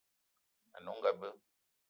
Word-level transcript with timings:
Ane 0.75 0.89
onga 0.91 1.11
be. 1.19 1.29